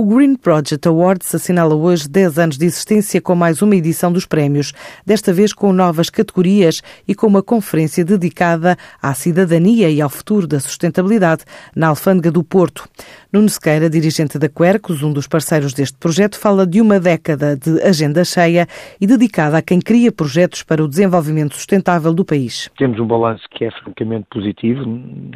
O 0.00 0.04
Green 0.04 0.36
Project 0.36 0.86
Awards 0.86 1.34
assinala 1.34 1.74
hoje 1.74 2.08
10 2.08 2.38
anos 2.38 2.56
de 2.56 2.64
existência 2.64 3.20
com 3.20 3.34
mais 3.34 3.62
uma 3.62 3.74
edição 3.74 4.12
dos 4.12 4.24
prémios, 4.24 4.72
desta 5.04 5.32
vez 5.32 5.52
com 5.52 5.72
novas 5.72 6.08
categorias 6.08 6.80
e 7.08 7.16
com 7.16 7.26
uma 7.26 7.42
conferência 7.42 8.04
dedicada 8.04 8.76
à 9.02 9.12
cidadania 9.12 9.90
e 9.90 10.00
ao 10.00 10.08
futuro 10.08 10.46
da 10.46 10.60
sustentabilidade 10.60 11.42
na 11.74 11.88
Alfândega 11.88 12.30
do 12.30 12.44
Porto. 12.44 12.88
Nuno 13.32 13.48
Sequeira, 13.48 13.90
dirigente 13.90 14.38
da 14.38 14.48
Quercus, 14.48 15.02
um 15.02 15.12
dos 15.12 15.26
parceiros 15.26 15.74
deste 15.74 15.98
projeto, 15.98 16.38
fala 16.38 16.64
de 16.64 16.80
uma 16.80 17.00
década 17.00 17.56
de 17.56 17.82
agenda 17.82 18.24
cheia 18.24 18.68
e 19.00 19.06
dedicada 19.06 19.58
a 19.58 19.62
quem 19.62 19.80
cria 19.80 20.12
projetos 20.12 20.62
para 20.62 20.80
o 20.80 20.86
desenvolvimento 20.86 21.56
sustentável 21.56 22.14
do 22.14 22.24
país. 22.24 22.70
Temos 22.78 23.00
um 23.00 23.06
balanço 23.08 23.42
que 23.50 23.64
é 23.64 23.70
francamente 23.72 24.28
positivo. 24.30 24.80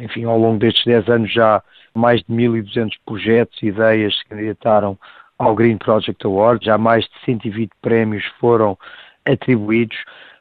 Enfim, 0.01 0.23
ao 0.23 0.39
longo 0.39 0.57
destes 0.57 0.85
10 0.85 1.09
anos 1.09 1.33
já 1.33 1.61
mais 1.93 2.21
de 2.23 2.33
1.200 2.33 2.91
projetos 3.05 3.61
e 3.61 3.67
ideias 3.67 4.17
se 4.17 4.25
candidataram 4.25 4.97
ao 5.37 5.55
Green 5.55 5.77
Project 5.77 6.25
Award, 6.25 6.65
já 6.65 6.77
mais 6.77 7.05
de 7.05 7.11
120 7.25 7.71
prémios 7.81 8.25
foram 8.39 8.77
atribuídos. 9.25 9.97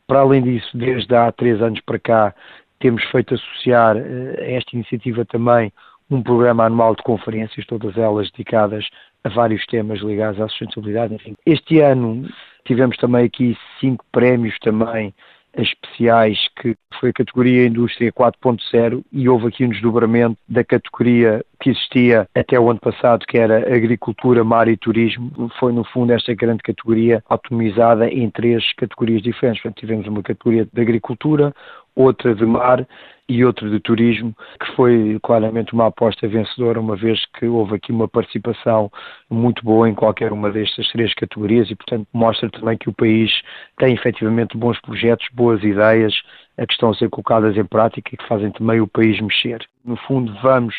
Para 0.06 0.20
além 0.20 0.42
disso, 0.42 0.76
desde 0.76 1.14
há 1.14 1.30
três 1.32 1.60
anos 1.62 1.80
para 1.80 1.98
cá, 1.98 2.34
temos 2.78 3.04
feito 3.04 3.34
associar 3.34 3.96
eh, 3.96 4.36
a 4.38 4.50
esta 4.52 4.74
iniciativa 4.74 5.24
também 5.24 5.72
um 6.10 6.22
programa 6.22 6.64
anual 6.64 6.94
de 6.94 7.02
conferências, 7.02 7.64
todas 7.66 7.96
elas 7.96 8.30
dedicadas 8.32 8.86
a 9.24 9.28
vários 9.28 9.64
temas 9.66 10.00
ligados 10.00 10.40
à 10.40 10.48
sustentabilidade. 10.48 11.14
Enfim, 11.14 11.34
este 11.46 11.80
ano 11.80 12.28
tivemos 12.64 12.96
também 12.98 13.24
aqui 13.24 13.56
cinco 13.80 14.04
prémios 14.12 14.58
também 14.58 15.14
especiais 15.56 16.38
que 16.60 16.76
foi 16.98 17.10
a 17.10 17.12
categoria 17.12 17.66
Indústria 17.66 18.12
4.0 18.12 19.04
e 19.12 19.28
houve 19.28 19.48
aqui 19.48 19.64
um 19.64 19.68
desdobramento 19.68 20.38
da 20.48 20.64
categoria 20.64 21.44
que 21.60 21.70
existia 21.70 22.28
até 22.34 22.58
o 22.58 22.70
ano 22.70 22.80
passado, 22.80 23.26
que 23.26 23.38
era 23.38 23.74
Agricultura, 23.74 24.42
Mar 24.44 24.68
e 24.68 24.76
Turismo. 24.76 25.50
Foi, 25.58 25.72
no 25.72 25.84
fundo, 25.84 26.12
esta 26.12 26.34
grande 26.34 26.62
categoria 26.62 27.22
autonomizada 27.28 28.08
em 28.08 28.30
três 28.30 28.72
categorias 28.74 29.22
diferentes. 29.22 29.62
Portanto, 29.62 29.80
tivemos 29.80 30.06
uma 30.06 30.22
categoria 30.22 30.66
de 30.70 30.80
Agricultura, 30.80 31.54
outra 31.94 32.34
de 32.34 32.46
Mar 32.46 32.86
e 33.32 33.44
outra 33.44 33.68
de 33.70 33.80
turismo, 33.80 34.34
que 34.60 34.76
foi 34.76 35.18
claramente 35.22 35.72
uma 35.72 35.86
aposta 35.86 36.28
vencedora, 36.28 36.78
uma 36.78 36.96
vez 36.96 37.24
que 37.38 37.46
houve 37.46 37.76
aqui 37.76 37.90
uma 37.90 38.06
participação 38.06 38.90
muito 39.30 39.64
boa 39.64 39.88
em 39.88 39.94
qualquer 39.94 40.32
uma 40.32 40.50
destas 40.50 40.86
três 40.88 41.14
categorias 41.14 41.70
e, 41.70 41.74
portanto, 41.74 42.06
mostra 42.12 42.50
também 42.50 42.76
que 42.76 42.88
o 42.88 42.92
país 42.92 43.30
tem 43.78 43.94
efetivamente 43.94 44.56
bons 44.56 44.78
projetos, 44.80 45.26
boas 45.32 45.62
ideias 45.62 46.14
que 46.58 46.72
estão 46.72 46.90
a 46.90 46.94
ser 46.94 47.08
colocadas 47.08 47.56
em 47.56 47.64
prática 47.64 48.10
e 48.12 48.16
que 48.16 48.28
fazem 48.28 48.50
também 48.50 48.80
o 48.80 48.86
país 48.86 49.18
mexer. 49.20 49.66
No 49.84 49.96
fundo, 49.96 50.34
vamos 50.42 50.74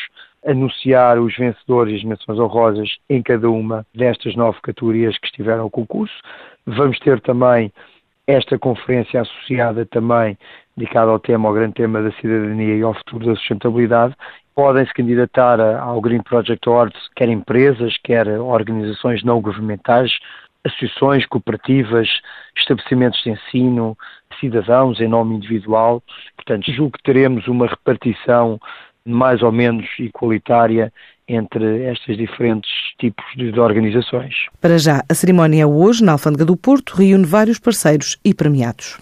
anunciar 0.46 1.18
os 1.18 1.34
vencedores 1.36 1.94
e 1.94 1.96
as 1.96 2.04
menções 2.04 2.38
honrosas 2.38 2.96
em 3.10 3.22
cada 3.22 3.50
uma 3.50 3.84
destas 3.94 4.36
nove 4.36 4.58
categorias 4.62 5.18
que 5.18 5.26
estiveram 5.26 5.64
ao 5.64 5.70
concurso. 5.70 6.14
Vamos 6.66 6.98
ter 7.00 7.20
também 7.20 7.72
esta 8.26 8.58
conferência 8.58 9.20
associada 9.20 9.84
também, 9.86 10.38
dedicada 10.76 11.10
ao 11.10 11.18
tema, 11.18 11.48
ao 11.48 11.54
grande 11.54 11.74
tema 11.74 12.02
da 12.02 12.12
cidadania 12.12 12.76
e 12.76 12.82
ao 12.82 12.94
futuro 12.94 13.26
da 13.26 13.36
sustentabilidade, 13.36 14.14
podem 14.54 14.86
se 14.86 14.94
candidatar 14.94 15.60
ao 15.60 16.00
Green 16.00 16.22
Project 16.22 16.68
Awards, 16.68 17.08
quer 17.16 17.28
empresas, 17.28 17.96
quer 18.02 18.28
organizações 18.28 19.22
não 19.24 19.40
governamentais, 19.40 20.12
associações, 20.64 21.26
cooperativas, 21.26 22.08
estabelecimentos 22.56 23.20
de 23.22 23.30
ensino, 23.30 23.96
cidadãos 24.40 25.00
em 25.00 25.08
nome 25.08 25.36
individual. 25.36 26.02
Portanto, 26.36 26.72
julgo 26.72 26.96
que 26.96 27.02
teremos 27.02 27.46
uma 27.46 27.66
repartição 27.66 28.58
mais 29.04 29.42
ou 29.42 29.52
menos 29.52 29.86
igualitária 29.98 30.92
entre 31.28 31.90
estes 31.90 32.16
diferentes 32.16 32.70
tipos 32.98 33.24
de 33.36 33.58
organizações. 33.58 34.34
Para 34.60 34.78
já, 34.78 35.02
a 35.08 35.14
cerimónia 35.14 35.66
hoje 35.66 36.04
na 36.04 36.12
Alfândega 36.12 36.44
do 36.44 36.56
Porto 36.56 36.94
reúne 36.94 37.24
vários 37.24 37.58
parceiros 37.58 38.18
e 38.24 38.34
premiados. 38.34 38.98